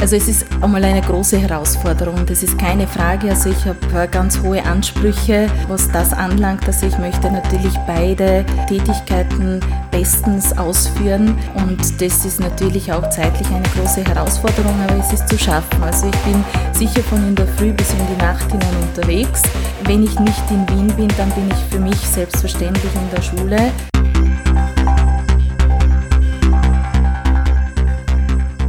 [0.00, 3.28] Also es ist einmal eine große Herausforderung, das ist keine Frage.
[3.28, 6.66] Also ich habe äh, ganz hohe Ansprüche, was das anlangt.
[6.66, 9.60] Also ich möchte natürlich beide Tätigkeiten
[9.90, 15.38] bestens ausführen und das ist natürlich auch zeitlich eine große Herausforderung, aber es ist zu
[15.38, 15.82] schaffen.
[15.82, 16.42] Also ich bin
[16.72, 19.42] sicher von in der Früh bis in die Nacht hinein unterwegs.
[19.84, 23.70] Wenn ich nicht in Wien bin, dann bin ich für mich selbstverständlich in der Schule.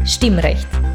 [0.03, 0.80] Stimmrecht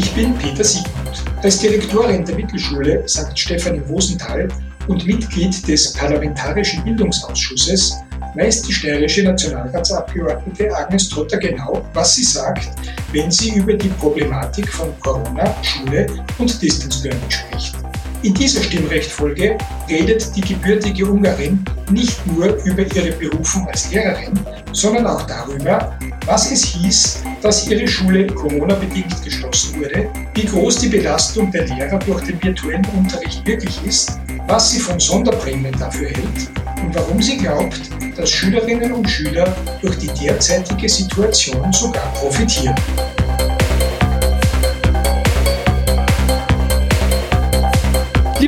[0.00, 1.22] Ich bin Peter Siegmund.
[1.42, 3.38] Als Direktorin der Mittelschule St.
[3.38, 4.48] Stephan Wosenthal
[4.88, 7.96] und Mitglied des Parlamentarischen Bildungsausschusses
[8.34, 12.70] weiß die steirische Nationalratsabgeordnete Agnes Trotter genau, was sie sagt,
[13.12, 16.06] wenn sie über die Problematik von Corona, Schule
[16.38, 17.89] und Distance Learning spricht.
[18.22, 19.56] In dieser Stimmrechtfolge
[19.88, 24.38] redet die gebürtige Ungarin nicht nur über ihre Berufung als Lehrerin,
[24.72, 30.88] sondern auch darüber, was es hieß, dass ihre Schule Corona-bedingt geschlossen wurde, wie groß die
[30.88, 36.50] Belastung der Lehrer durch den virtuellen Unterricht wirklich ist, was sie von Sonderprämien dafür hält
[36.82, 37.80] und warum sie glaubt,
[38.16, 42.76] dass Schülerinnen und Schüler durch die derzeitige Situation sogar profitieren.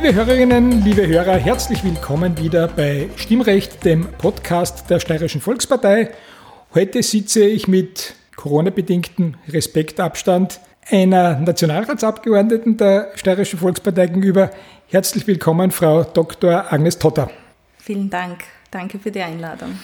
[0.03, 6.11] Liebe Hörerinnen, liebe Hörer, herzlich willkommen wieder bei Stimmrecht, dem Podcast der Steirischen Volkspartei.
[6.73, 10.59] Heute sitze ich mit Corona-bedingtem Respektabstand
[10.89, 14.51] einer Nationalratsabgeordneten der Steirischen Volkspartei gegenüber.
[14.87, 16.65] Herzlich willkommen, Frau Dr.
[16.73, 17.31] Agnes Totter.
[17.77, 18.43] Vielen Dank.
[18.71, 19.79] Danke für die Einladung.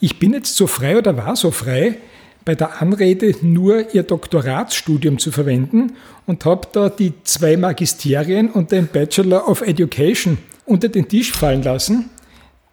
[0.00, 1.98] Ich bin jetzt so frei oder war so frei,
[2.48, 5.92] bei der Anrede nur Ihr Doktoratsstudium zu verwenden
[6.24, 11.62] und habe da die zwei Magisterien und den Bachelor of Education unter den Tisch fallen
[11.62, 12.08] lassen,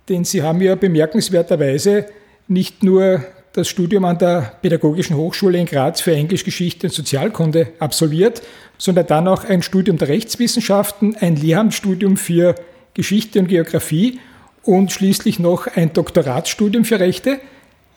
[0.08, 2.06] denn Sie haben ja bemerkenswerterweise
[2.48, 7.74] nicht nur das Studium an der Pädagogischen Hochschule in Graz für Englisch, Geschichte und Sozialkunde
[7.80, 8.44] absolviert,
[8.78, 12.56] sondern dann auch ein Studium der Rechtswissenschaften, ein Lehramtsstudium für
[12.94, 14.22] Geschichte und Geografie
[14.64, 17.42] und schließlich noch ein Doktoratsstudium für Rechte.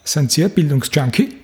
[0.03, 1.39] Sind Sie ein Bildungsjunkie?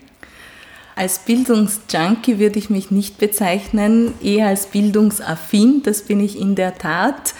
[0.98, 6.78] Als Bildungsjunkie würde ich mich nicht bezeichnen, eher als bildungsaffin, das bin ich in der
[6.78, 7.34] Tat.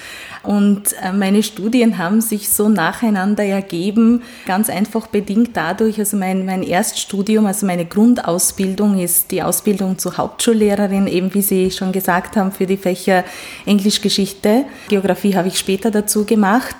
[0.46, 6.46] Und äh, meine Studien haben sich so nacheinander ergeben, ganz einfach bedingt dadurch, also mein,
[6.46, 12.38] mein Erststudium, also meine Grundausbildung ist die Ausbildung zur Hauptschullehrerin, eben wie Sie schon gesagt
[12.38, 13.24] haben, für die Fächer
[13.66, 14.66] Englisch, Geschichte.
[14.90, 16.76] Geografie habe ich später dazu gemacht.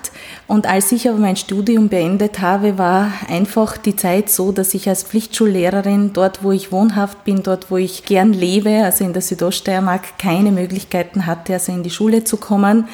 [0.46, 4.88] Und als ich aber mein Studium beendet habe, war einfach die Zeit so, dass ich
[4.88, 9.22] als Pflichtschullehrerin dort, wo ich wohnhaft bin, dort, wo ich gern lebe, also in der
[9.22, 12.86] Südoststeiermark, keine Möglichkeiten hatte, also in die Schule zu kommen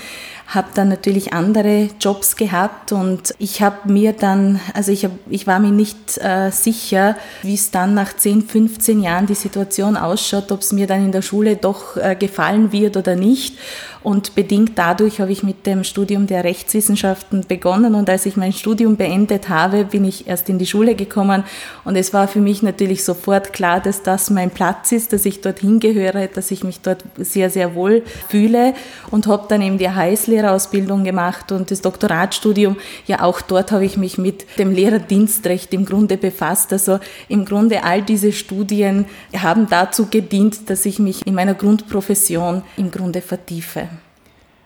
[0.54, 5.46] habe dann natürlich andere Jobs gehabt und ich habe mir dann, also ich, hab, ich
[5.46, 10.52] war mir nicht äh, sicher, wie es dann nach 10, 15 Jahren die Situation ausschaut,
[10.52, 13.56] ob es mir dann in der Schule doch äh, gefallen wird oder nicht.
[14.02, 17.94] Und bedingt dadurch habe ich mit dem Studium der Rechtswissenschaften begonnen.
[17.94, 21.44] Und als ich mein Studium beendet habe, bin ich erst in die Schule gekommen.
[21.84, 25.40] Und es war für mich natürlich sofort klar, dass das mein Platz ist, dass ich
[25.40, 28.74] dorthin gehöre, dass ich mich dort sehr, sehr wohl fühle.
[29.10, 32.76] Und habe dann eben die Heißlehrerausbildung gemacht und das Doktoratstudium.
[33.06, 36.72] Ja, auch dort habe ich mich mit dem Lehrerdienstrecht im Grunde befasst.
[36.72, 36.98] Also
[37.28, 42.90] im Grunde all diese Studien haben dazu gedient, dass ich mich in meiner Grundprofession im
[42.90, 43.91] Grunde vertiefe.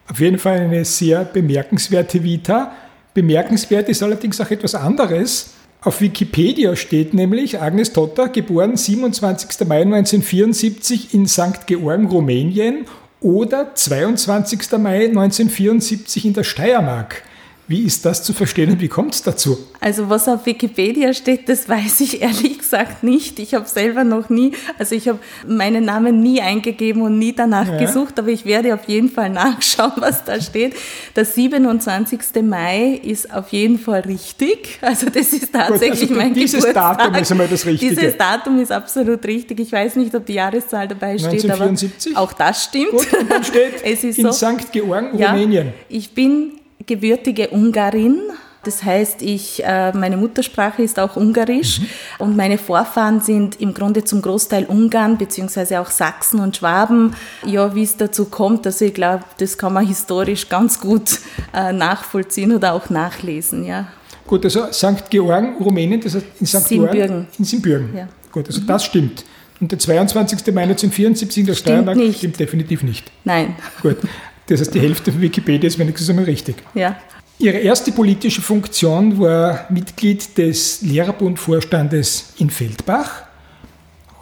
[0.08, 2.72] Auf jeden Fall eine sehr bemerkenswerte Vita.
[3.14, 5.54] Bemerkenswert ist allerdings auch etwas anderes.
[5.80, 9.66] Auf Wikipedia steht nämlich Agnes Totter, geboren 27.
[9.68, 11.66] Mai 1974 in St.
[11.66, 12.86] Georgen, Rumänien
[13.20, 14.72] oder 22.
[14.78, 17.22] Mai 1974 in der Steiermark.
[17.68, 19.58] Wie ist das zu verstehen und wie kommt es dazu?
[19.80, 23.40] Also was auf Wikipedia steht, das weiß ich ehrlich gesagt nicht.
[23.40, 27.66] Ich habe selber noch nie, also ich habe meinen Namen nie eingegeben und nie danach
[27.66, 27.78] ja.
[27.78, 30.76] gesucht, aber ich werde auf jeden Fall nachschauen, was da steht.
[31.16, 32.20] Der 27.
[32.42, 34.78] Mai ist auf jeden Fall richtig.
[34.80, 36.98] Also das ist tatsächlich Gut, also mein dieses Geburtstag.
[36.98, 37.94] Datum ist einmal das Richtige.
[37.96, 39.58] Dieses Datum ist absolut richtig.
[39.58, 42.16] Ich weiß nicht, ob die Jahreszahl dabei steht, 1974?
[42.16, 42.90] aber auch das stimmt.
[42.90, 44.70] Gut, und dann steht es ist in so, St.
[44.70, 45.72] Georgen, ja, Rumänien.
[45.88, 46.52] Ich bin
[46.86, 48.20] gebürtige Ungarin.
[48.64, 51.86] Das heißt, ich, äh, meine Muttersprache ist auch Ungarisch mhm.
[52.18, 57.14] und meine Vorfahren sind im Grunde zum Großteil Ungarn beziehungsweise auch Sachsen und Schwaben.
[57.44, 61.20] Ja, wie es dazu kommt, also ich glaube, das kann man historisch ganz gut
[61.54, 63.86] äh, nachvollziehen oder auch nachlesen, ja.
[64.26, 65.08] Gut, also St.
[65.10, 66.68] Georgen, Rumänien, das heißt in St.
[66.68, 67.28] Georgen.
[67.38, 67.96] In Simbürgen.
[67.96, 68.08] Ja.
[68.32, 68.66] Gut, also mhm.
[68.66, 69.24] das stimmt.
[69.60, 70.52] Und der 22.
[70.52, 72.18] Mai 1974 in der stimmt Steiermark nicht.
[72.18, 73.10] stimmt definitiv nicht.
[73.24, 73.54] Nein.
[73.80, 73.98] Gut.
[74.46, 76.56] Das heißt, die Hälfte von Wikipedia ist wenigstens einmal richtig.
[76.74, 76.96] Ja.
[77.38, 83.24] Ihre erste politische Funktion war Mitglied des Lehrerbundvorstandes in Feldbach.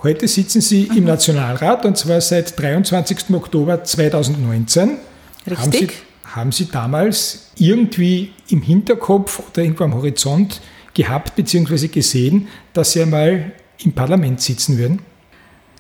[0.02, 3.30] Heute sitzen Sie im Nationalrat und zwar seit 23.
[3.32, 4.98] Oktober 2019.
[5.46, 5.58] Richtig.
[5.58, 5.88] Haben Sie,
[6.24, 10.60] haben Sie damals irgendwie im Hinterkopf oder irgendwo am Horizont
[10.92, 11.88] gehabt bzw.
[11.88, 15.00] gesehen, dass Sie einmal im Parlament sitzen würden?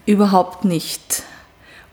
[0.06, 1.24] Überhaupt nicht.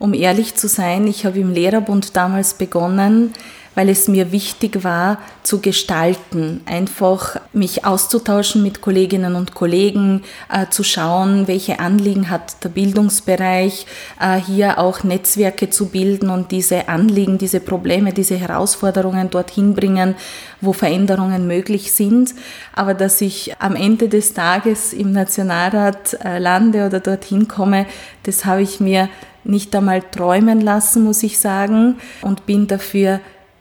[0.02, 3.32] Um ehrlich zu sein, ich habe im Lehrerbund damals begonnen,
[3.76, 10.66] weil es mir wichtig war, zu gestalten, einfach mich auszutauschen mit Kolleginnen und Kollegen, äh,
[10.70, 13.86] zu schauen, welche Anliegen hat der Bildungsbereich,
[14.20, 20.16] äh, hier auch Netzwerke zu bilden und diese Anliegen, diese Probleme, diese Herausforderungen dorthin bringen,
[20.60, 22.34] wo Veränderungen möglich sind.
[22.72, 27.86] Aber dass ich am Ende des Tages im Nationalrat äh, lande oder dorthin komme,
[28.24, 29.08] das habe ich mir
[29.44, 33.20] nicht einmal träumen lassen, muss ich sagen, und bin dafür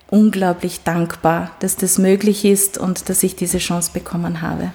[0.10, 4.72] unglaublich dankbar, dass das möglich ist und dass ich diese Chance bekommen habe.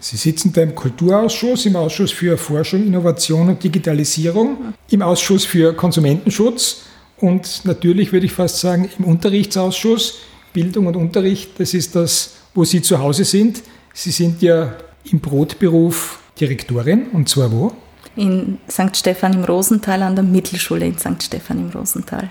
[0.00, 5.74] Sie sitzen da im Kulturausschuss, im Ausschuss für Forschung, Innovation und Digitalisierung, im Ausschuss für
[5.74, 6.82] Konsumentenschutz
[7.18, 10.20] und natürlich würde ich fast sagen im Unterrichtsausschuss.
[10.52, 13.62] Bildung und Unterricht, das ist das, wo Sie zu Hause sind.
[13.92, 14.74] Sie sind ja
[15.04, 17.72] im Brotberuf Direktorin und zwar wo?
[18.16, 18.96] In St.
[18.96, 21.22] Stephan im Rosental an der Mittelschule in St.
[21.22, 22.30] Stephan im Rosental.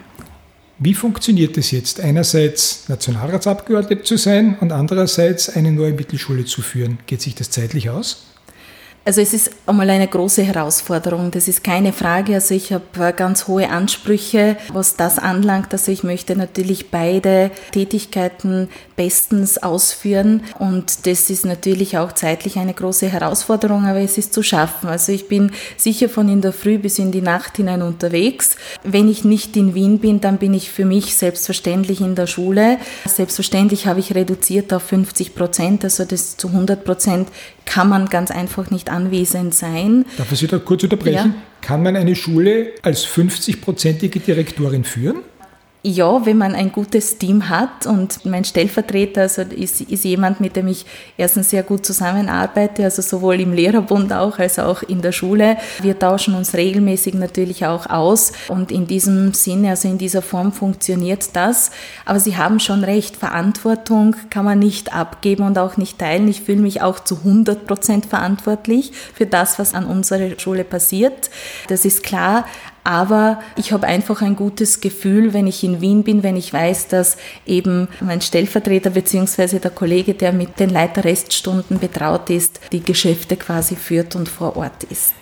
[0.77, 6.99] Wie funktioniert es jetzt, einerseits Nationalratsabgeordnete zu sein und andererseits eine neue Mittelschule zu führen?
[7.05, 8.28] Geht sich das zeitlich aus?
[9.09, 12.35] Also es ist einmal eine große Herausforderung, das ist keine Frage.
[12.35, 15.69] Also ich habe äh, ganz hohe Ansprüche, was das anlangt.
[15.71, 22.75] Also ich möchte natürlich beide Tätigkeiten bestens ausführen und das ist natürlich auch zeitlich eine
[22.75, 24.89] große Herausforderung, aber es ist zu schaffen.
[24.89, 28.57] Also ich bin sicher von in der Früh bis in die Nacht hinein unterwegs.
[28.83, 32.77] Wenn ich nicht in Wien bin, dann bin ich für mich selbstverständlich in der Schule.
[33.07, 37.29] Selbstverständlich habe ich reduziert auf 50 Prozent, also das zu 100 Prozent
[37.69, 40.05] kann man ganz einfach nicht anwesend sein.
[40.17, 41.35] Darf ich Sie da kurz unterbrechen?
[41.35, 41.41] Ja.
[41.61, 45.17] Kann man eine Schule als 50-prozentige Direktorin führen?
[45.81, 50.57] Ja, wenn man ein gutes Team hat und mein Stellvertreter also ist, ist jemand, mit
[50.57, 50.85] dem ich
[51.15, 55.55] erstens sehr gut zusammenarbeite, also sowohl im Lehrerbund auch als auch in der Schule.
[55.81, 60.51] Wir tauschen uns regelmäßig natürlich auch aus und in diesem Sinne, also in dieser Form
[60.51, 61.71] funktioniert das.
[62.03, 66.27] Aber Sie haben schon recht, Verantwortung kann man nicht abgeben und auch nicht teilen.
[66.27, 71.29] Ich fühle mich auch zu 100 Prozent verantwortlich für das, was an unserer Schule passiert.
[71.69, 72.43] Das ist klar.
[72.89, 76.87] Aber ich habe einfach ein gutes Gefühl, wenn ich in Wien bin, wenn ich weiß,
[76.87, 79.59] dass eben mein Stellvertreter bzw.
[79.59, 84.85] der Kollege, der mit den Leiterreststunden betraut ist, die Geschäfte quasi führt und vor Ort
[84.85, 85.13] ist.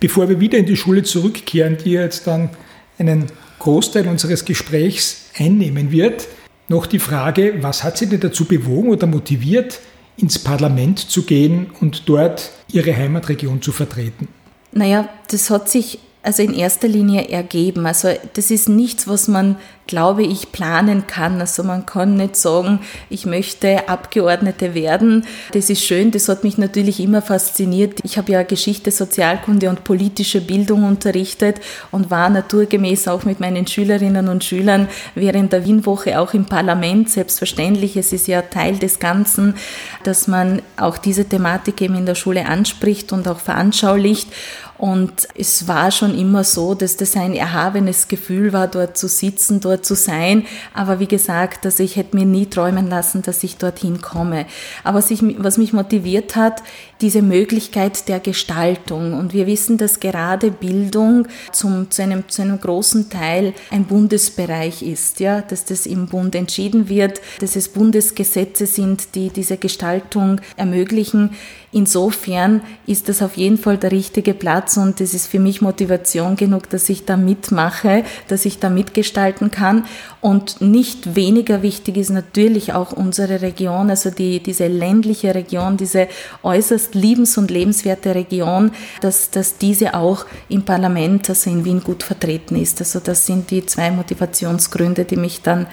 [0.00, 2.50] Bevor wir wieder in die Schule zurückkehren, die jetzt dann
[2.98, 3.24] einen
[3.58, 6.28] Großteil unseres Gesprächs einnehmen wird,
[6.68, 9.80] noch die Frage, was hat Sie denn dazu bewogen oder motiviert,
[10.18, 14.28] ins Parlament zu gehen und dort Ihre Heimatregion zu vertreten?
[14.72, 17.86] Naja, das hat sich also in erster Linie ergeben.
[17.86, 21.40] Also das ist nichts, was man, glaube ich, planen kann.
[21.40, 25.26] Also man kann nicht sagen, ich möchte Abgeordnete werden.
[25.52, 28.00] Das ist schön, das hat mich natürlich immer fasziniert.
[28.02, 31.60] Ich habe ja Geschichte, Sozialkunde und politische Bildung unterrichtet
[31.90, 37.10] und war naturgemäß auch mit meinen Schülerinnen und Schülern während der Wienwoche auch im Parlament.
[37.10, 39.54] Selbstverständlich, es ist ja Teil des Ganzen,
[40.02, 44.28] dass man auch diese Thematik eben in der Schule anspricht und auch veranschaulicht.
[44.76, 49.60] Und es war schon immer so, dass das ein erhabenes Gefühl war, dort zu sitzen,
[49.60, 50.46] dort dort zu sein.
[50.72, 54.46] Aber wie gesagt, also ich hätte mir nie träumen lassen, dass ich dorthin komme.
[54.82, 56.62] Aber was, ich, was mich motiviert hat,
[57.04, 59.12] diese Möglichkeit der Gestaltung.
[59.12, 64.82] Und wir wissen, dass gerade Bildung zum, zu, einem, zu einem großen Teil ein Bundesbereich
[64.82, 70.40] ist, ja, dass das im Bund entschieden wird, dass es Bundesgesetze sind, die diese Gestaltung
[70.56, 71.36] ermöglichen.
[71.74, 76.36] Insofern ist das auf jeden Fall der richtige Platz und es ist für mich Motivation
[76.36, 79.84] genug, dass ich da mitmache, dass ich da mitgestalten kann.
[80.20, 86.06] Und nicht weniger wichtig ist natürlich auch unsere Region, also die, diese ländliche Region, diese
[86.44, 92.02] äußerst liebens- und lebenswerte Region, dass, dass diese auch im Parlament, also in Wien, gut
[92.02, 92.80] vertreten ist.
[92.80, 95.66] Also das sind die zwei Motivationsgründe, die mich dann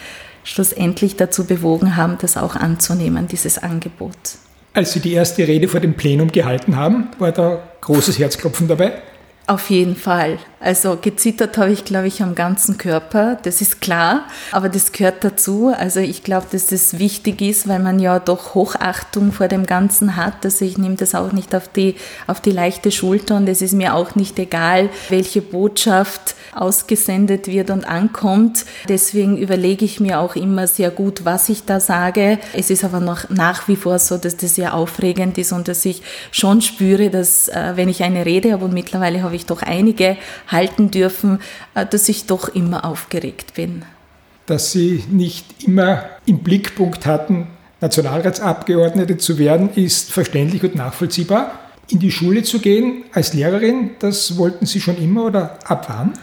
[0.44, 4.16] schlussendlich dazu bewogen haben, das auch anzunehmen, dieses Angebot.
[4.74, 9.02] Als Sie die erste Rede vor dem Plenum gehalten haben, war da großes Herzklopfen dabei?
[9.48, 10.40] Auf jeden Fall.
[10.64, 15.24] Also gezittert habe ich, glaube ich, am ganzen Körper, das ist klar, aber das gehört
[15.24, 15.74] dazu.
[15.76, 20.16] Also ich glaube, dass das wichtig ist, weil man ja doch Hochachtung vor dem Ganzen
[20.16, 20.46] hat.
[20.46, 21.96] Also ich nehme das auch nicht auf die,
[22.28, 27.72] auf die leichte Schulter und es ist mir auch nicht egal, welche Botschaft ausgesendet wird
[27.72, 28.66] und ankommt.
[28.88, 32.38] Deswegen überlege ich mir auch immer sehr gut, was ich da sage.
[32.54, 35.86] Es ist aber noch nach wie vor so, dass das sehr aufregend ist und dass
[35.86, 39.64] ich schon spüre, dass äh, wenn ich eine Rede habe und mittlerweile habe ich doch
[39.64, 40.18] einige,
[40.52, 41.40] halten dürfen,
[41.74, 43.84] äh, dass ich doch immer aufgeregt bin.
[44.46, 47.48] Dass Sie nicht immer im Blickpunkt hatten,
[47.80, 51.60] Nationalratsabgeordnete zu werden, ist verständlich und nachvollziehbar.
[51.90, 56.14] In die Schule zu gehen als Lehrerin, das wollten Sie schon immer oder ab wann?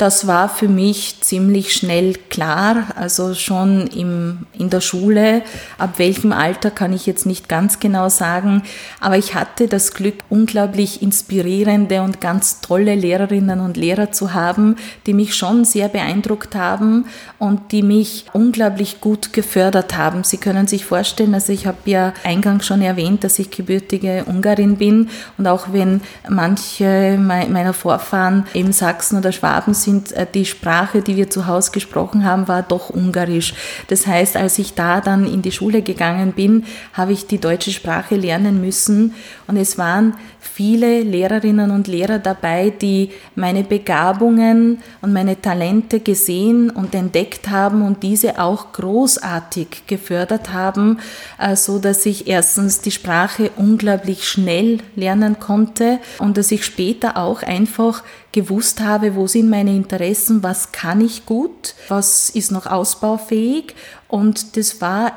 [0.00, 5.42] Das war für mich ziemlich schnell klar, also schon im, in der Schule.
[5.76, 8.62] Ab welchem Alter kann ich jetzt nicht ganz genau sagen,
[8.98, 14.76] aber ich hatte das Glück, unglaublich inspirierende und ganz tolle Lehrerinnen und Lehrer zu haben,
[15.04, 17.04] die mich schon sehr beeindruckt haben
[17.38, 20.24] und die mich unglaublich gut gefördert haben.
[20.24, 24.78] Sie können sich vorstellen, also ich habe ja eingangs schon erwähnt, dass ich gebürtige Ungarin
[24.78, 30.44] bin und auch wenn manche meiner Vorfahren eben Sachsen oder Schwaben sind, sind, äh, die
[30.44, 33.54] Sprache, die wir zu Hause gesprochen haben, war doch Ungarisch.
[33.88, 37.72] Das heißt, als ich da dann in die Schule gegangen bin, habe ich die deutsche
[37.72, 39.14] Sprache lernen müssen
[39.46, 46.70] und es waren viele Lehrerinnen und Lehrer dabei, die meine Begabungen und meine Talente gesehen
[46.70, 50.98] und entdeckt haben und diese auch großartig gefördert haben,
[51.38, 57.16] äh, so dass ich erstens die Sprache unglaublich schnell lernen konnte und dass ich später
[57.16, 62.66] auch einfach gewusst habe, wo sind meine Interessen, was kann ich gut, was ist noch
[62.66, 63.74] ausbaufähig.
[64.08, 65.12] Und das war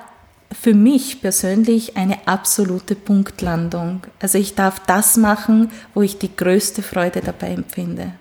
[0.51, 4.01] für mich persönlich eine absolute Punktlandung.
[4.20, 8.13] Also ich darf das machen, wo ich die größte Freude dabei empfinde.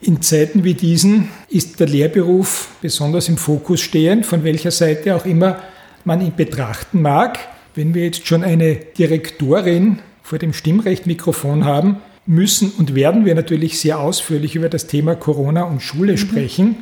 [0.00, 5.24] In Zeiten wie diesen ist der Lehrberuf besonders im Fokus stehend, von welcher Seite auch
[5.24, 5.58] immer
[6.04, 7.38] man ihn betrachten mag.
[7.74, 11.96] Wenn wir jetzt schon eine Direktorin vor dem Stimmrechtmikrofon haben,
[12.28, 16.18] müssen und werden wir natürlich sehr ausführlich über das Thema Corona und Schule mhm.
[16.18, 16.76] sprechen.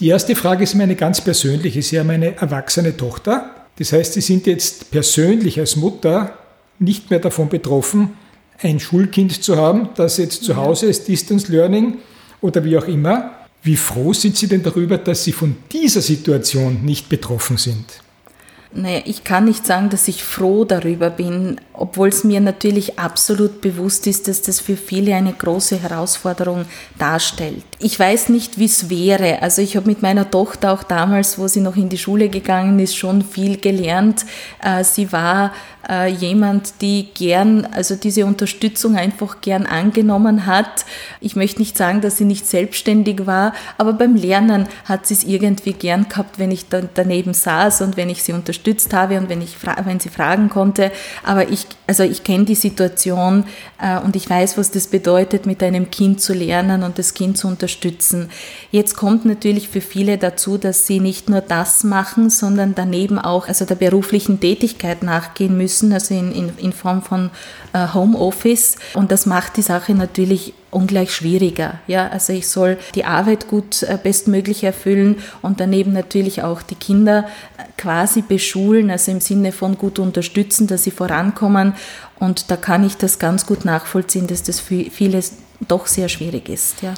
[0.00, 1.80] Die erste Frage ist meine ganz persönliche.
[1.82, 3.50] Sie haben eine erwachsene Tochter.
[3.78, 6.36] Das heißt, Sie sind jetzt persönlich als Mutter
[6.80, 8.10] nicht mehr davon betroffen,
[8.60, 11.98] ein Schulkind zu haben, das jetzt zu Hause ist, Distance Learning
[12.40, 13.32] oder wie auch immer.
[13.62, 17.84] Wie froh sind Sie denn darüber, dass Sie von dieser Situation nicht betroffen sind?
[18.70, 23.62] Naja, ich kann nicht sagen, dass ich froh darüber bin, obwohl es mir natürlich absolut
[23.62, 26.66] bewusst ist, dass das für viele eine große Herausforderung
[26.98, 27.64] darstellt.
[27.78, 29.40] Ich weiß nicht, wie es wäre.
[29.40, 32.78] Also ich habe mit meiner Tochter auch damals, wo sie noch in die Schule gegangen
[32.78, 34.26] ist, schon viel gelernt.
[34.62, 35.52] Äh, sie war
[35.88, 40.84] äh, jemand, die gern, also diese Unterstützung einfach gern angenommen hat.
[41.20, 45.24] Ich möchte nicht sagen, dass sie nicht selbstständig war, aber beim Lernen hat sie es
[45.24, 49.28] irgendwie gern gehabt, wenn ich dann daneben saß und wenn ich sie unterstützt habe und
[49.28, 50.92] wenn, ich, wenn sie fragen konnte.
[51.24, 53.44] Aber ich, also ich kenne die Situation
[53.80, 57.38] äh, und ich weiß, was das bedeutet, mit einem Kind zu lernen und das Kind
[57.38, 58.28] zu unterstützen.
[58.70, 63.48] Jetzt kommt natürlich für viele dazu, dass sie nicht nur das machen, sondern daneben auch
[63.48, 67.30] also der beruflichen Tätigkeit nachgehen müssen müssen, also in, in, in Form von
[67.72, 68.76] äh, Homeoffice.
[68.94, 71.80] Und das macht die Sache natürlich ungleich schwieriger.
[71.86, 76.74] Ja, also ich soll die Arbeit gut äh, bestmöglich erfüllen und daneben natürlich auch die
[76.74, 81.74] Kinder äh, quasi beschulen, also im Sinne von gut unterstützen, dass sie vorankommen.
[82.18, 85.20] Und da kann ich das ganz gut nachvollziehen, dass das für viele
[85.66, 86.82] doch sehr schwierig ist.
[86.82, 86.94] Ja.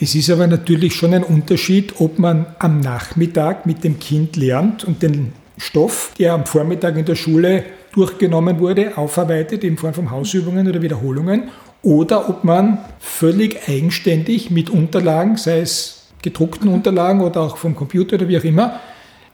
[0.00, 4.84] Es ist aber natürlich schon ein Unterschied, ob man am Nachmittag mit dem Kind lernt
[4.84, 10.10] und den Stoff, der am Vormittag in der Schule durchgenommen wurde, aufarbeitet in Form von
[10.10, 11.50] Hausübungen oder Wiederholungen,
[11.82, 18.16] oder ob man völlig eigenständig mit Unterlagen, sei es gedruckten Unterlagen oder auch vom Computer
[18.16, 18.80] oder wie auch immer,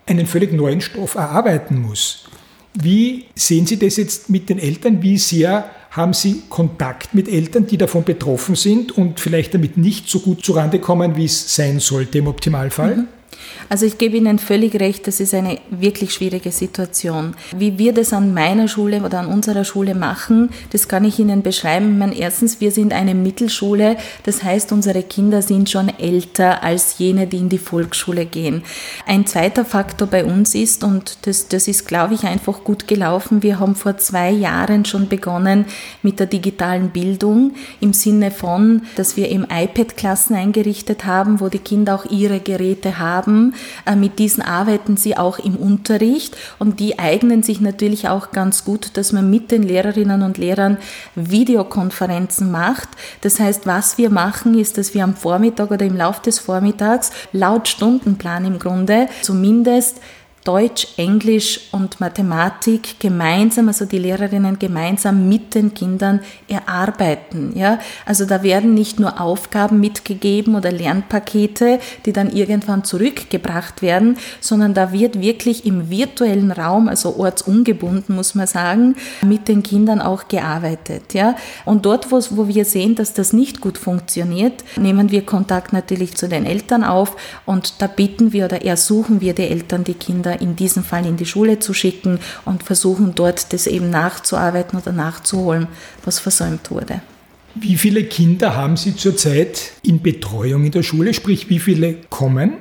[0.07, 2.25] einen völlig neuen Stoff erarbeiten muss.
[2.75, 5.03] Wie sehen Sie das jetzt mit den Eltern?
[5.03, 10.09] Wie sehr haben Sie Kontakt mit Eltern, die davon betroffen sind und vielleicht damit nicht
[10.09, 12.97] so gut zurande kommen, wie es sein sollte im Optimalfall?
[12.97, 13.09] Mhm.
[13.69, 17.35] Also ich gebe Ihnen völlig recht, das ist eine wirklich schwierige Situation.
[17.57, 21.43] Wie wir das an meiner Schule oder an unserer Schule machen, das kann ich Ihnen
[21.43, 21.99] beschreiben.
[21.99, 27.27] meine, erstens, wir sind eine Mittelschule, das heißt, unsere Kinder sind schon älter als jene,
[27.27, 28.63] die in die Volksschule gehen.
[29.07, 33.43] Ein zweiter Faktor bei uns ist, und das, das ist, glaube ich, einfach gut gelaufen,
[33.43, 35.65] wir haben vor zwei Jahren schon begonnen
[36.03, 41.59] mit der digitalen Bildung im Sinne von, dass wir im iPad-Klassen eingerichtet haben, wo die
[41.59, 46.99] Kinder auch ihre Geräte haben äh, mit diesen arbeiten sie auch im Unterricht und die
[46.99, 50.79] eignen sich natürlich auch ganz gut, dass man mit den Lehrerinnen und Lehrern
[51.15, 52.89] Videokonferenzen macht.
[53.21, 57.11] Das heißt, was wir machen, ist, dass wir am Vormittag oder im Laufe des Vormittags
[57.33, 60.01] laut Stundenplan im Grunde zumindest
[60.45, 67.53] Deutsch, Englisch und Mathematik gemeinsam, also die Lehrerinnen gemeinsam mit den Kindern erarbeiten.
[67.57, 67.79] Ja?
[68.05, 74.75] Also da werden nicht nur Aufgaben mitgegeben oder Lernpakete, die dann irgendwann zurückgebracht werden, sondern
[74.75, 80.29] da wird wirklich im virtuellen Raum, also ortsungebunden muss man sagen, mit den Kindern auch
[80.29, 81.15] gearbeitet.
[81.15, 81.37] Ja?
[81.65, 86.17] Und dort, wo, wo wir sehen, dass das nicht gut funktioniert, nehmen wir Kontakt natürlich
[86.17, 90.34] zu den Eltern auf und da bitten wir oder ersuchen wir die Eltern, die Kinder
[90.41, 94.93] in diesem Fall in die Schule zu schicken und versuchen dort das eben nachzuarbeiten oder
[94.93, 95.69] nachzuholen,
[96.05, 97.01] was versäumt wurde.
[97.55, 102.55] Wie viele Kinder haben Sie zurzeit in Betreuung in der Schule, sprich wie viele kommen?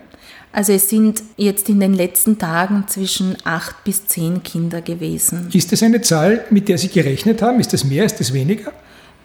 [0.52, 5.50] Also es sind jetzt in den letzten Tagen zwischen acht bis zehn Kinder gewesen.
[5.52, 7.60] Ist das eine Zahl, mit der Sie gerechnet haben?
[7.60, 8.72] Ist das mehr, ist das weniger?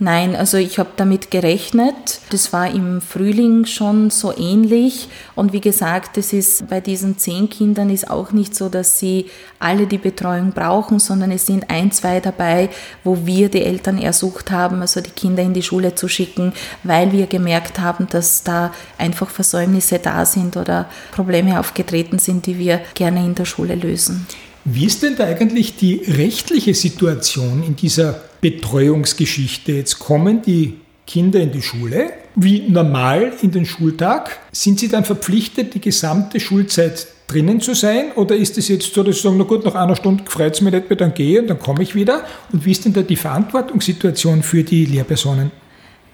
[0.00, 2.20] Nein, also ich habe damit gerechnet.
[2.30, 5.08] Das war im Frühling schon so ähnlich.
[5.34, 9.26] Und wie gesagt, es ist bei diesen zehn Kindern ist auch nicht so, dass sie
[9.58, 12.68] alle die Betreuung brauchen, sondern es sind ein, zwei dabei,
[13.02, 16.52] wo wir die Eltern ersucht haben, also die Kinder in die Schule zu schicken,
[16.84, 22.58] weil wir gemerkt haben, dass da einfach Versäumnisse da sind oder Probleme aufgetreten sind, die
[22.58, 24.28] wir gerne in der Schule lösen.
[24.64, 29.72] Wie ist denn da eigentlich die rechtliche Situation in dieser Betreuungsgeschichte?
[29.72, 30.74] Jetzt kommen die
[31.06, 34.38] Kinder in die Schule, wie normal in den Schultag.
[34.52, 38.12] Sind sie dann verpflichtet, die gesamte Schulzeit drinnen zu sein?
[38.14, 40.60] Oder ist es jetzt so, dass sie sagen, na gut, nach einer Stunde freut es
[40.60, 42.24] mich nicht mehr, dann gehe ich und dann komme ich wieder?
[42.52, 45.50] Und wie ist denn da die Verantwortungssituation für die Lehrpersonen?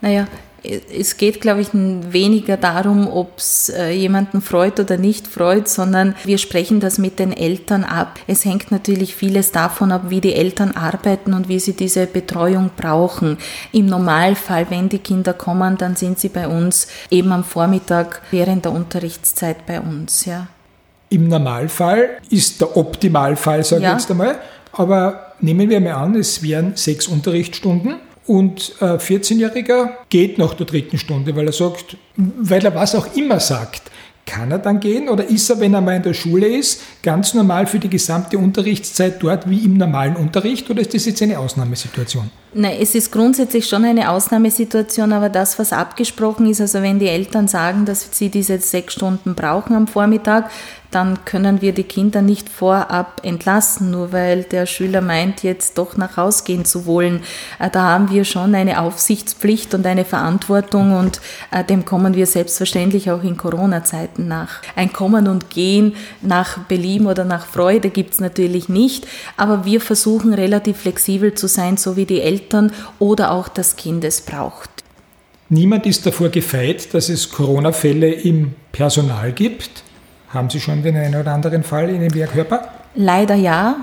[0.00, 0.28] Naja,
[0.64, 6.14] es geht, glaube ich, weniger darum, ob es äh, jemanden freut oder nicht freut, sondern
[6.24, 8.18] wir sprechen das mit den Eltern ab.
[8.26, 12.70] Es hängt natürlich vieles davon ab, wie die Eltern arbeiten und wie sie diese Betreuung
[12.76, 13.36] brauchen.
[13.72, 18.64] Im Normalfall, wenn die Kinder kommen, dann sind sie bei uns eben am Vormittag während
[18.64, 20.24] der Unterrichtszeit bei uns.
[20.24, 20.46] Ja.
[21.10, 23.92] Im Normalfall ist der Optimalfall, sage ich ja.
[23.92, 24.36] jetzt einmal.
[24.72, 30.66] Aber nehmen wir mal an, es wären sechs Unterrichtsstunden und ein 14-Jähriger geht nach der
[30.66, 33.82] dritten Stunde, weil er sagt, weil er was auch immer sagt.
[34.26, 37.34] Kann er dann gehen oder ist er, wenn er mal in der Schule ist, ganz
[37.34, 41.38] normal für die gesamte Unterrichtszeit dort wie im normalen Unterricht oder ist das jetzt eine
[41.38, 42.30] Ausnahmesituation?
[42.56, 47.08] Nein, es ist grundsätzlich schon eine Ausnahmesituation, aber das, was abgesprochen ist, also wenn die
[47.08, 50.50] Eltern sagen, dass sie diese sechs Stunden brauchen am Vormittag,
[50.94, 55.96] dann können wir die Kinder nicht vorab entlassen, nur weil der Schüler meint, jetzt doch
[55.96, 57.22] nach Hause gehen zu wollen.
[57.58, 62.26] Äh, da haben wir schon eine Aufsichtspflicht und eine Verantwortung und äh, dem kommen wir
[62.26, 64.62] selbstverständlich auch in Corona-Zeiten nach.
[64.76, 69.80] Ein Kommen und Gehen nach Belieben oder nach Freude gibt es natürlich nicht, aber wir
[69.80, 72.43] versuchen relativ flexibel zu sein, so wie die Eltern
[72.98, 74.70] oder auch das Kind es braucht.
[75.48, 79.82] Niemand ist davor gefeit, dass es Corona-Fälle im Personal gibt.
[80.30, 82.68] Haben Sie schon den einen oder anderen Fall in Ihrem Lehrkörper?
[82.94, 83.76] Leider ja.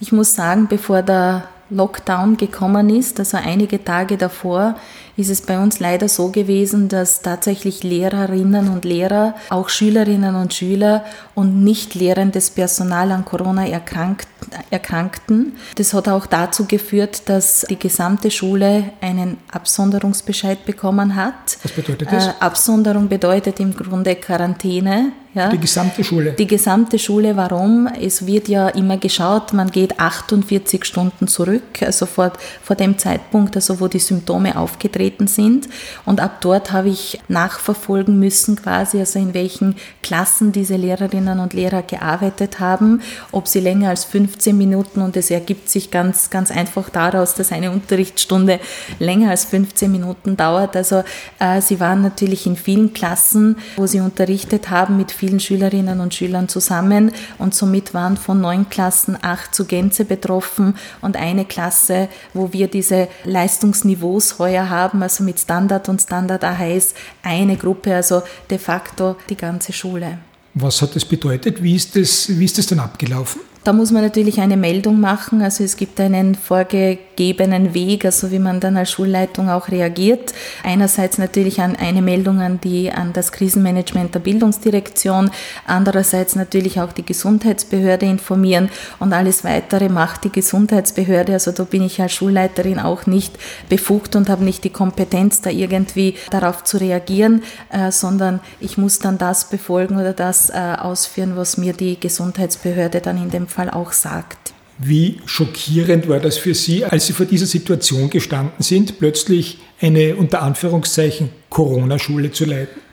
[0.00, 4.76] Ich muss sagen, bevor der Lockdown gekommen ist, also einige Tage davor,
[5.16, 10.52] ist es bei uns leider so gewesen, dass tatsächlich Lehrerinnen und Lehrer, auch Schülerinnen und
[10.52, 14.28] Schüler und nicht lehrendes Personal an Corona erkrankt,
[14.70, 15.56] erkrankten.
[15.76, 21.58] Das hat auch dazu geführt, dass die gesamte Schule einen Absonderungsbescheid bekommen hat.
[21.62, 22.26] Was bedeutet das?
[22.26, 25.50] Äh, Absonderung bedeutet im Grunde Quarantäne Ja?
[25.50, 26.32] Die gesamte Schule?
[26.32, 27.36] Die gesamte Schule.
[27.36, 27.86] Warum?
[28.00, 33.54] Es wird ja immer geschaut, man geht 48 Stunden zurück, also vor, vor dem Zeitpunkt,
[33.54, 35.68] also wo die Symptome aufgetreten sind.
[36.06, 41.52] Und ab dort habe ich nachverfolgen müssen quasi, also in welchen Klassen diese Lehrerinnen und
[41.52, 46.50] Lehrer gearbeitet haben, ob sie länger als 15 Minuten und es ergibt sich ganz, ganz
[46.50, 48.58] einfach daraus, dass eine Unterrichtsstunde
[48.98, 50.74] länger als 15 Minuten dauert.
[50.76, 51.04] Also
[51.38, 56.14] äh, sie waren natürlich in vielen Klassen, wo sie unterrichtet haben, mit vielen Schülerinnen und
[56.14, 62.08] Schülern zusammen und somit waren von neun Klassen acht zu Gänze betroffen und eine Klasse,
[62.34, 68.22] wo wir diese Leistungsniveaus heuer haben, also mit Standard und Standard AHS, eine Gruppe, also
[68.50, 70.18] de facto die ganze Schule.
[70.54, 71.62] Was hat das bedeutet?
[71.62, 73.40] Wie ist das, wie ist das dann abgelaufen?
[73.66, 75.42] Da muss man natürlich eine Meldung machen.
[75.42, 80.32] Also es gibt einen vorgegebenen Weg, also wie man dann als Schulleitung auch reagiert.
[80.62, 85.32] Einerseits natürlich an eine Meldung an die, an das Krisenmanagement der Bildungsdirektion.
[85.66, 91.32] Andererseits natürlich auch die Gesundheitsbehörde informieren und alles weitere macht die Gesundheitsbehörde.
[91.32, 93.36] Also da bin ich als Schulleiterin auch nicht
[93.68, 99.00] befugt und habe nicht die Kompetenz, da irgendwie darauf zu reagieren, äh, sondern ich muss
[99.00, 103.70] dann das befolgen oder das äh, ausführen, was mir die Gesundheitsbehörde dann in dem Fall
[103.70, 104.52] auch sagt.
[104.78, 110.16] Wie schockierend war das für Sie, als Sie vor dieser Situation gestanden sind, plötzlich eine
[110.16, 112.85] unter Anführungszeichen Corona-Schule zu leiten?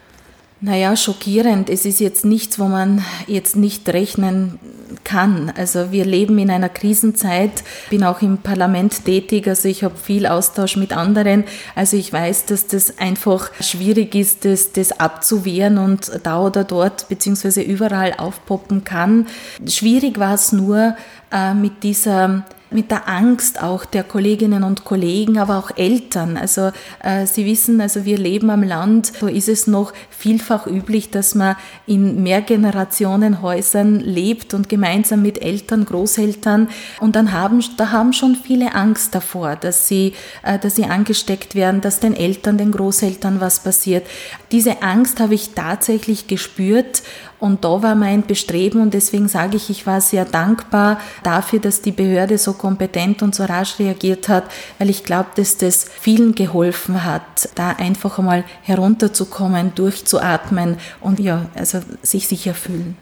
[0.65, 1.69] Naja, schockierend.
[1.69, 4.59] Es ist jetzt nichts, wo man jetzt nicht rechnen
[5.03, 5.51] kann.
[5.57, 10.25] Also wir leben in einer Krisenzeit, bin auch im Parlament tätig, also ich habe viel
[10.25, 11.43] Austausch mit anderen.
[11.75, 17.09] Also ich weiß, dass das einfach schwierig ist, das, das abzuwehren und da oder dort
[17.09, 19.27] beziehungsweise überall aufpoppen kann.
[19.67, 20.95] Schwierig war es nur
[21.33, 26.37] äh, mit dieser mit der Angst auch der Kolleginnen und Kollegen, aber auch Eltern.
[26.37, 26.71] Also
[27.03, 31.35] äh, Sie wissen, also wir leben am Land, so ist es noch vielfach üblich, dass
[31.35, 31.55] man
[31.85, 38.75] in Mehrgenerationenhäusern lebt und gemeinsam mit Eltern, Großeltern und dann haben, da haben schon viele
[38.75, 43.61] Angst davor, dass sie, äh, dass sie angesteckt werden, dass den Eltern, den Großeltern was
[43.61, 44.05] passiert.
[44.53, 47.01] Diese Angst habe ich tatsächlich gespürt
[47.39, 51.81] und da war mein Bestreben und deswegen sage ich, ich war sehr dankbar dafür, dass
[51.81, 54.43] die Behörde so kompetent und so rasch reagiert hat,
[54.77, 61.47] weil ich glaube, dass das vielen geholfen hat, da einfach einmal herunterzukommen, durchzuatmen und ja,
[61.55, 62.95] also sich sicher fühlen.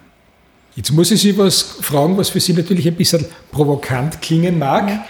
[0.77, 4.89] Jetzt muss ich Sie was fragen, was für Sie natürlich ein bisschen provokant klingen mag,
[4.89, 5.05] ja.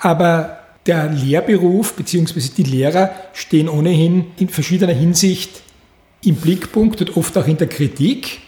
[0.00, 2.40] aber der Lehrberuf bzw.
[2.58, 5.62] die Lehrer stehen ohnehin in verschiedener Hinsicht
[6.24, 8.40] im Blickpunkt und oft auch in der Kritik.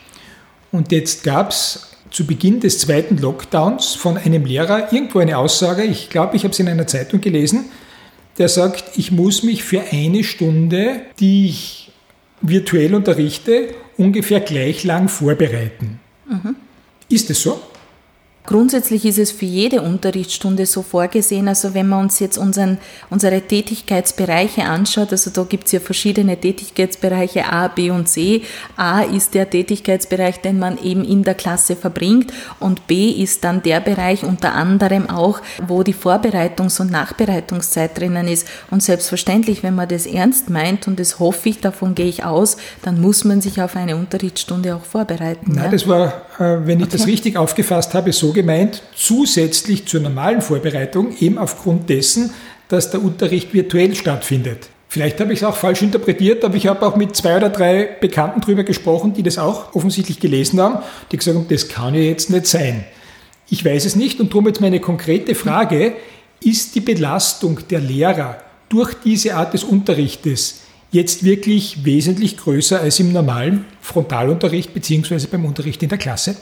[0.72, 5.84] Und jetzt gab es zu Beginn des zweiten Lockdowns von einem Lehrer irgendwo eine Aussage,
[5.84, 7.66] ich glaube, ich habe es in einer Zeitung gelesen,
[8.38, 11.92] der sagt, ich muss mich für eine Stunde, die ich
[12.40, 16.00] virtuell unterrichte, ungefähr gleich lang vorbereiten.
[16.28, 16.56] Mhm.
[17.08, 17.60] Ist es so?
[18.46, 21.46] Grundsätzlich ist es für jede Unterrichtsstunde so vorgesehen.
[21.46, 22.78] Also wenn man uns jetzt unseren,
[23.10, 28.42] unsere Tätigkeitsbereiche anschaut, also da gibt es ja verschiedene Tätigkeitsbereiche A, B und C.
[28.76, 33.62] A ist der Tätigkeitsbereich, den man eben in der Klasse verbringt und B ist dann
[33.62, 38.48] der Bereich unter anderem auch, wo die Vorbereitungs- und Nachbereitungszeit drinnen ist.
[38.70, 42.56] Und selbstverständlich, wenn man das ernst meint und das hoffe ich, davon gehe ich aus,
[42.82, 45.52] dann muss man sich auf eine Unterrichtsstunde auch vorbereiten.
[45.52, 45.70] Nein, ja?
[45.70, 46.96] das war, äh, wenn ich okay.
[46.96, 52.32] das richtig aufgefasst habe, so gemeint, zusätzlich zur normalen Vorbereitung, eben aufgrund dessen,
[52.68, 54.68] dass der Unterricht virtuell stattfindet.
[54.88, 57.84] Vielleicht habe ich es auch falsch interpretiert, aber ich habe auch mit zwei oder drei
[58.00, 60.80] Bekannten darüber gesprochen, die das auch offensichtlich gelesen haben,
[61.12, 62.84] die gesagt haben, das kann ja jetzt nicht sein.
[63.48, 65.94] Ich weiß es nicht und darum jetzt meine konkrete Frage,
[66.42, 68.38] ist die Belastung der Lehrer
[68.68, 75.26] durch diese Art des Unterrichtes jetzt wirklich wesentlich größer als im normalen Frontalunterricht bzw.
[75.30, 76.36] beim Unterricht in der Klasse?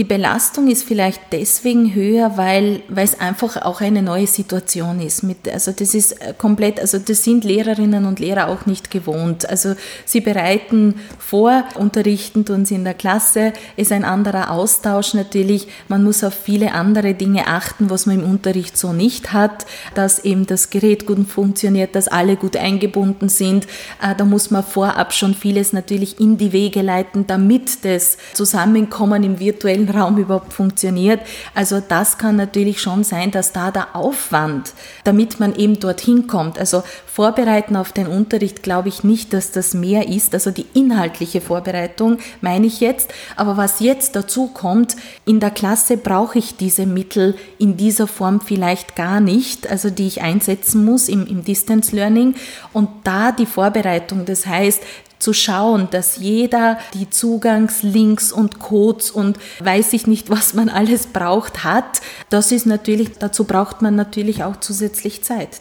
[0.00, 5.22] Die Belastung ist vielleicht deswegen höher, weil, weil es einfach auch eine neue Situation ist.
[5.22, 9.46] Mit, also das ist komplett, also das sind Lehrerinnen und Lehrer auch nicht gewohnt.
[9.50, 9.74] Also
[10.06, 15.68] sie bereiten vor, unterrichten tun sie in der Klasse, ist ein anderer Austausch natürlich.
[15.88, 20.24] Man muss auf viele andere Dinge achten, was man im Unterricht so nicht hat, dass
[20.24, 23.66] eben das Gerät gut funktioniert, dass alle gut eingebunden sind.
[24.00, 29.24] Äh, da muss man vorab schon vieles natürlich in die Wege leiten, damit das Zusammenkommen
[29.24, 31.20] im virtuellen Raum überhaupt funktioniert.
[31.54, 34.72] Also das kann natürlich schon sein, dass da der Aufwand,
[35.04, 39.74] damit man eben dorthin kommt, also Vorbereiten auf den Unterricht glaube ich nicht, dass das
[39.74, 45.40] mehr ist, also die inhaltliche Vorbereitung meine ich jetzt, aber was jetzt dazu kommt, in
[45.40, 50.22] der Klasse brauche ich diese Mittel in dieser Form vielleicht gar nicht, also die ich
[50.22, 52.34] einsetzen muss im, im Distance Learning.
[52.72, 54.82] Und da die Vorbereitung, das heißt,
[55.20, 61.06] zu schauen, dass jeder die Zugangslinks und Codes und weiß ich nicht, was man alles
[61.06, 62.00] braucht, hat.
[62.30, 65.60] Das ist natürlich, dazu braucht man natürlich auch zusätzlich Zeit.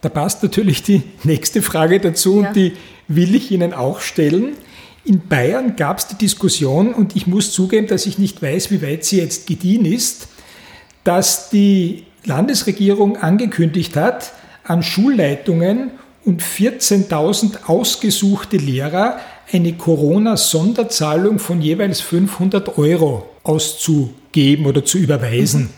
[0.00, 2.48] Da passt natürlich die nächste Frage dazu ja.
[2.48, 2.74] und die
[3.08, 4.56] will ich Ihnen auch stellen.
[5.04, 8.82] In Bayern gab es die Diskussion und ich muss zugeben, dass ich nicht weiß, wie
[8.82, 10.28] weit sie jetzt gediehen ist,
[11.04, 15.90] dass die Landesregierung angekündigt hat, an Schulleitungen
[16.24, 19.18] und 14.000 ausgesuchte Lehrer
[19.52, 25.70] eine Corona-Sonderzahlung von jeweils 500 Euro auszugeben oder zu überweisen.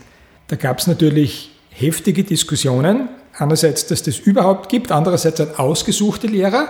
[0.47, 3.09] Da gab es natürlich heftige Diskussionen.
[3.33, 6.69] Einerseits, dass das überhaupt gibt, andererseits an ausgesuchte Lehrer.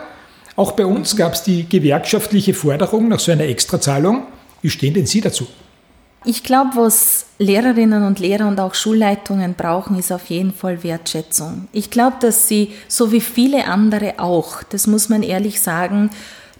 [0.55, 4.23] Auch bei uns gab es die gewerkschaftliche Forderung nach so einer Extrazahlung.
[4.61, 5.47] Wie stehen denn Sie dazu?
[6.25, 11.67] Ich glaube, was Lehrerinnen und Lehrer und auch Schulleitungen brauchen, ist auf jeden Fall Wertschätzung.
[11.71, 16.09] Ich glaube, dass sie, so wie viele andere auch, das muss man ehrlich sagen,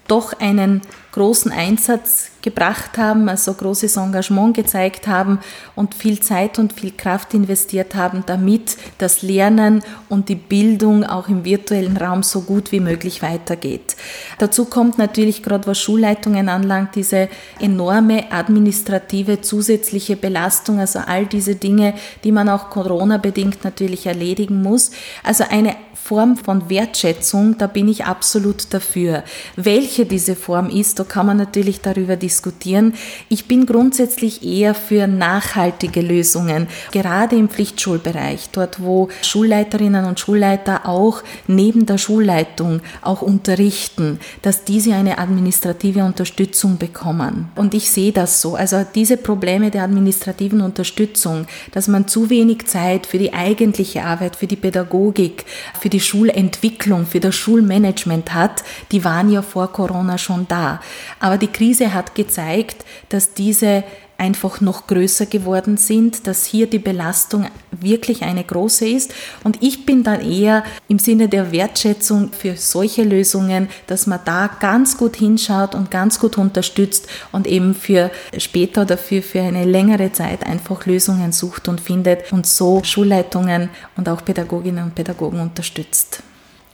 [0.06, 0.80] doch einen
[1.12, 5.40] großen Einsatz gebracht haben, also großes Engagement gezeigt haben
[5.74, 11.28] und viel Zeit und viel Kraft investiert haben, damit das Lernen und die Bildung auch
[11.28, 13.96] im virtuellen Raum so gut wie möglich weitergeht.
[14.38, 21.56] Dazu kommt natürlich gerade was Schulleitungen anlangt, diese enorme administrative zusätzliche Belastung, also all diese
[21.56, 24.92] Dinge, die man auch Corona-bedingt natürlich erledigen muss.
[25.24, 25.74] Also eine
[26.08, 29.24] Form von Wertschätzung, da bin ich absolut dafür.
[29.56, 32.94] Welche diese Form ist, da kann man natürlich darüber diskutieren.
[33.28, 40.88] Ich bin grundsätzlich eher für nachhaltige Lösungen, gerade im Pflichtschulbereich, dort wo Schulleiterinnen und Schulleiter
[40.88, 47.48] auch neben der Schulleitung auch unterrichten, dass diese eine administrative Unterstützung bekommen.
[47.54, 48.54] Und ich sehe das so.
[48.54, 54.36] Also diese Probleme der administrativen Unterstützung, dass man zu wenig Zeit für die eigentliche Arbeit,
[54.36, 55.44] für die Pädagogik,
[55.80, 60.80] für die Schulentwicklung, für das Schulmanagement hat, die waren ja vor Corona schon da.
[61.20, 63.84] Aber die Krise hat gezeigt, dass diese
[64.18, 69.14] einfach noch größer geworden sind, dass hier die Belastung wirklich eine große ist.
[69.44, 74.50] Und ich bin dann eher im Sinne der Wertschätzung für solche Lösungen, dass man da
[74.58, 79.64] ganz gut hinschaut und ganz gut unterstützt und eben für später oder für, für eine
[79.64, 85.38] längere Zeit einfach Lösungen sucht und findet und so Schulleitungen und auch Pädagoginnen und Pädagogen
[85.38, 86.24] unterstützt.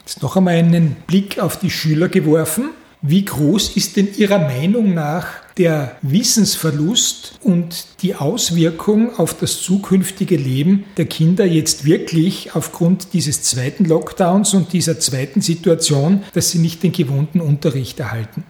[0.01, 2.71] Jetzt noch einmal einen Blick auf die Schüler geworfen.
[3.07, 5.27] Wie groß ist denn Ihrer Meinung nach
[5.59, 13.43] der Wissensverlust und die Auswirkung auf das zukünftige Leben der Kinder jetzt wirklich aufgrund dieses
[13.43, 18.43] zweiten Lockdowns und dieser zweiten Situation, dass sie nicht den gewohnten Unterricht erhalten?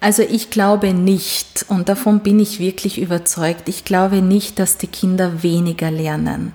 [0.00, 4.88] Also ich glaube nicht, und davon bin ich wirklich überzeugt, ich glaube nicht, dass die
[4.88, 6.52] Kinder weniger lernen.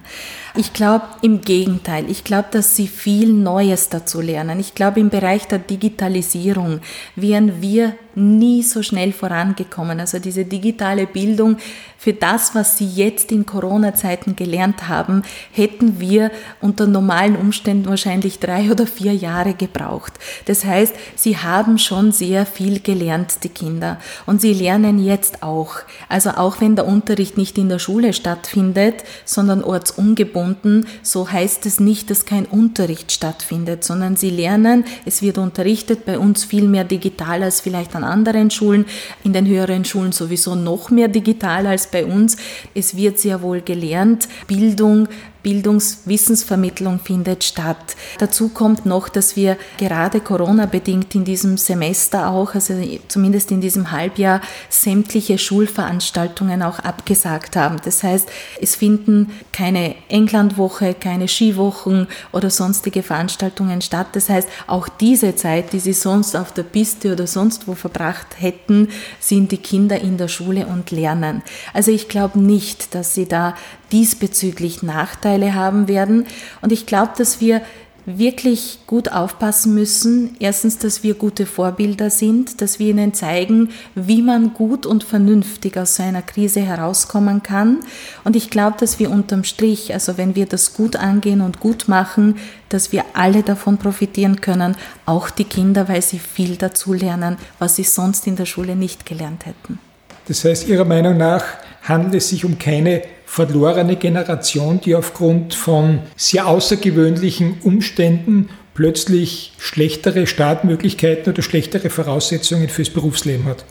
[0.57, 2.09] Ich glaube im Gegenteil.
[2.09, 4.61] Ich glaube, dass sie viel Neues dazu lernen.
[4.61, 6.79] Ich glaube, im Bereich der Digitalisierung
[7.17, 9.99] wären wir nie so schnell vorangekommen.
[9.99, 11.57] Also diese digitale Bildung
[11.97, 18.39] für das, was sie jetzt in Corona-Zeiten gelernt haben, hätten wir unter normalen Umständen wahrscheinlich
[18.39, 20.13] drei oder vier Jahre gebraucht.
[20.45, 23.99] Das heißt, sie haben schon sehr viel gelernt, die Kinder.
[24.25, 25.75] Und sie lernen jetzt auch.
[26.07, 31.65] Also auch wenn der Unterricht nicht in der Schule stattfindet, sondern ortsungebunden, Stunden, so heißt
[31.65, 36.67] es nicht, dass kein Unterricht stattfindet, sondern sie lernen, es wird unterrichtet, bei uns viel
[36.67, 38.85] mehr digital als vielleicht an anderen Schulen,
[39.23, 42.37] in den höheren Schulen sowieso noch mehr digital als bei uns.
[42.75, 45.07] Es wird sehr wohl gelernt, Bildung
[45.45, 47.95] Bildungswissensvermittlung findet statt.
[48.17, 52.73] Dazu kommt noch, dass wir gerade Corona-bedingt in diesem Semester auch, also
[53.09, 57.77] zumindest in diesem Halbjahr, sämtliche Schulveranstaltungen auch abgesagt haben.
[57.85, 58.27] Das heißt,
[58.59, 64.07] es finden keine Englandwoche, keine Skiwochen oder sonstige Veranstaltungen statt.
[64.13, 68.39] Das heißt, auch diese Zeit, die sie sonst auf der Piste oder sonst wo verbracht
[68.39, 71.43] hätten, sind die Kinder in der Schule und lernen.
[71.71, 73.53] Also ich glaube nicht, dass sie da
[73.91, 76.25] diesbezüglich Nachteile haben werden.
[76.61, 77.61] Und ich glaube, dass wir
[78.05, 80.35] wirklich gut aufpassen müssen.
[80.39, 85.77] Erstens, dass wir gute Vorbilder sind, dass wir ihnen zeigen, wie man gut und vernünftig
[85.77, 87.79] aus so einer Krise herauskommen kann.
[88.23, 91.87] Und ich glaube, dass wir unterm Strich, also wenn wir das gut angehen und gut
[91.87, 92.37] machen,
[92.69, 97.75] dass wir alle davon profitieren können, auch die Kinder, weil sie viel dazu lernen, was
[97.75, 99.79] sie sonst in der Schule nicht gelernt hätten.
[100.27, 101.43] Das heißt, Ihrer Meinung nach
[101.87, 110.27] handelt es sich um keine verlorene Generation, die aufgrund von sehr außergewöhnlichen Umständen plötzlich schlechtere
[110.27, 113.65] Startmöglichkeiten oder schlechtere Voraussetzungen fürs Berufsleben hat.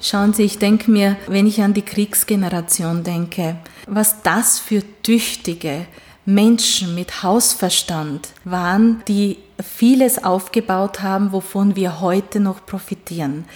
[0.00, 5.86] Schauen Sie, ich denke mir, wenn ich an die Kriegsgeneration denke, was das für tüchtige
[6.24, 13.46] Menschen mit Hausverstand waren, die vieles aufgebaut haben, wovon wir heute noch profitieren.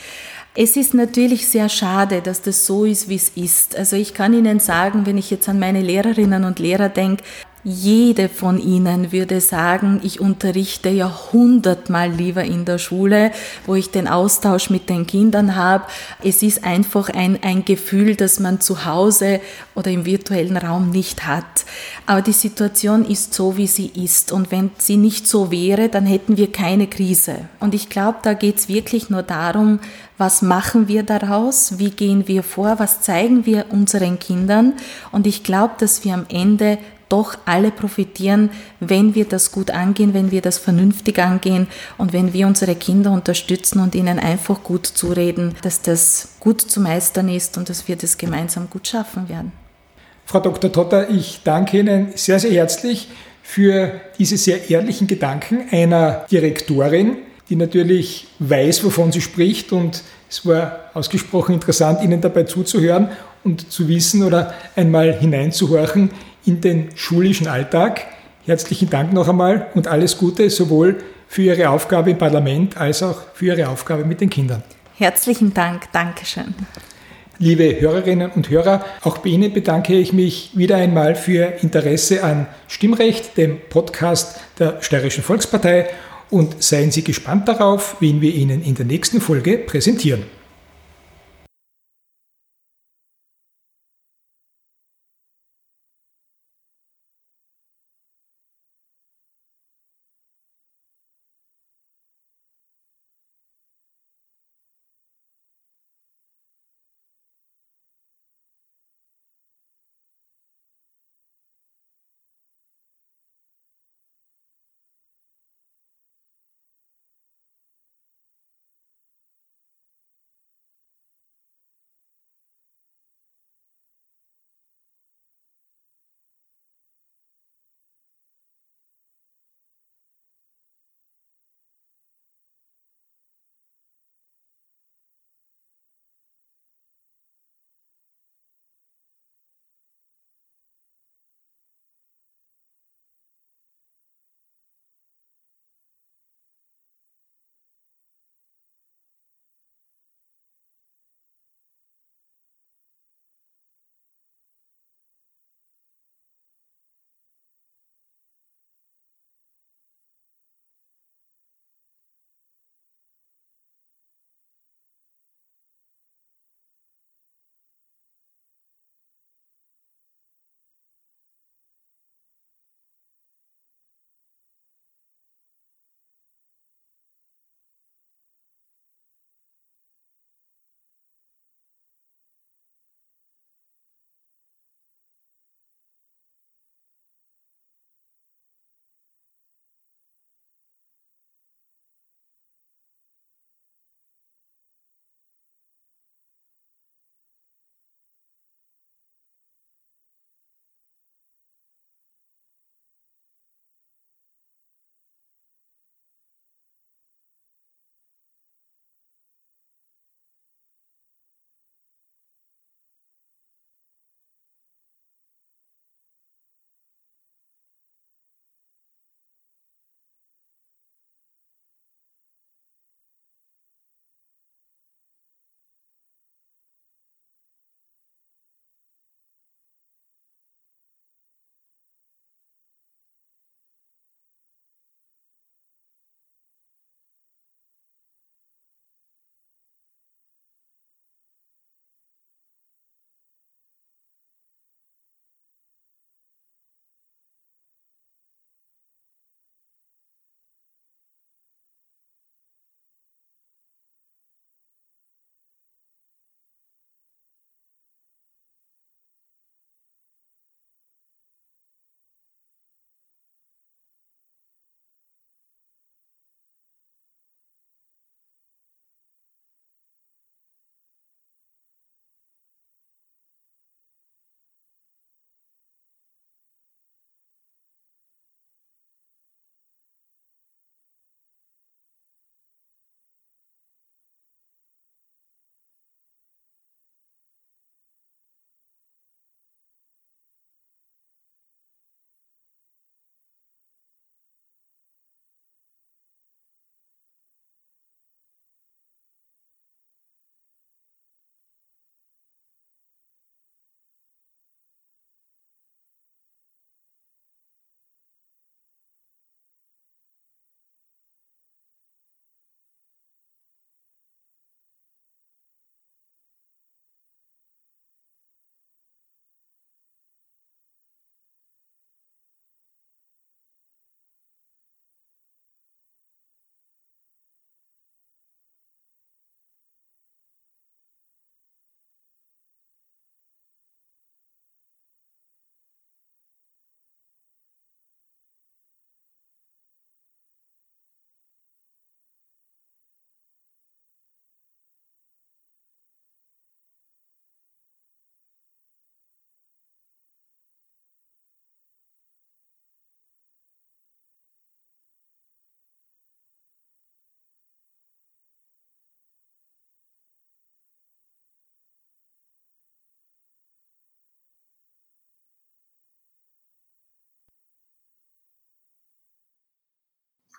[0.54, 3.74] Es ist natürlich sehr schade, dass das so ist, wie es ist.
[3.74, 7.24] Also ich kann Ihnen sagen, wenn ich jetzt an meine Lehrerinnen und Lehrer denke,
[7.64, 13.30] jede von Ihnen würde sagen, ich unterrichte ja hundertmal lieber in der Schule,
[13.66, 15.84] wo ich den Austausch mit den Kindern habe.
[16.24, 19.40] Es ist einfach ein, ein Gefühl, das man zu Hause
[19.76, 21.64] oder im virtuellen Raum nicht hat.
[22.04, 24.32] Aber die Situation ist so, wie sie ist.
[24.32, 27.48] Und wenn sie nicht so wäre, dann hätten wir keine Krise.
[27.60, 29.78] Und ich glaube, da geht es wirklich nur darum,
[30.18, 34.74] was machen wir daraus, wie gehen wir vor, was zeigen wir unseren Kindern.
[35.10, 36.78] Und ich glaube, dass wir am Ende
[37.12, 41.66] doch alle profitieren, wenn wir das gut angehen, wenn wir das vernünftig angehen
[41.98, 46.80] und wenn wir unsere Kinder unterstützen und ihnen einfach gut zureden, dass das gut zu
[46.80, 49.52] meistern ist und dass wir das gemeinsam gut schaffen werden.
[50.24, 50.72] Frau Dr.
[50.72, 53.08] Totter, ich danke Ihnen sehr, sehr herzlich
[53.42, 57.18] für diese sehr ehrlichen Gedanken einer Direktorin,
[57.50, 63.10] die natürlich weiß, wovon sie spricht und es war ausgesprochen interessant, Ihnen dabei zuzuhören
[63.44, 66.10] und zu wissen oder einmal hineinzuhorchen
[66.44, 68.06] in den schulischen Alltag.
[68.44, 73.22] Herzlichen Dank noch einmal und alles Gute sowohl für Ihre Aufgabe im Parlament als auch
[73.34, 74.62] für Ihre Aufgabe mit den Kindern.
[74.96, 76.54] Herzlichen Dank, Dankeschön.
[77.38, 82.22] Liebe Hörerinnen und Hörer, auch bei Ihnen bedanke ich mich wieder einmal für Ihr Interesse
[82.22, 85.88] an Stimmrecht, dem Podcast der Steirischen Volkspartei
[86.30, 90.24] und seien Sie gespannt darauf, wen wir Ihnen in der nächsten Folge präsentieren.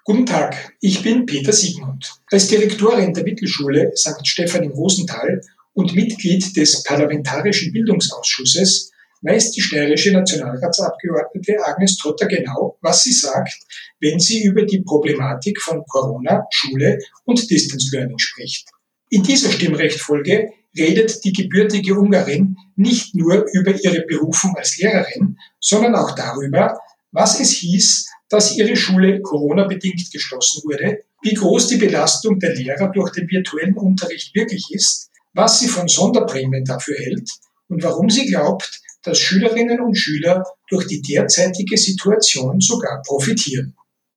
[0.06, 2.12] Guten Tag, ich bin Peter Siegmund.
[2.30, 4.28] Als Direktorin der Mittelschule St.
[4.28, 5.39] Stephan im Rosental
[5.72, 8.91] und Mitglied des Parlamentarischen Bildungsausschusses
[9.22, 13.54] weiß die steirische Nationalratsabgeordnete Agnes Trotter genau, was sie sagt,
[14.01, 18.68] wenn sie über die Problematik von Corona, Schule und Distance Learning spricht.
[19.10, 25.95] In dieser Stimmrechtfolge redet die gebürtige Ungarin nicht nur über ihre Berufung als Lehrerin, sondern
[25.95, 26.78] auch darüber,
[27.14, 32.91] was es hieß, dass ihre Schule Corona-bedingt geschlossen wurde, wie groß die Belastung der Lehrer
[32.91, 37.29] durch den virtuellen Unterricht wirklich ist, was sie von Sonderprämien dafür hält
[37.67, 43.75] und warum sie glaubt, dass Schülerinnen und Schüler durch die derzeitige Situation sogar profitieren.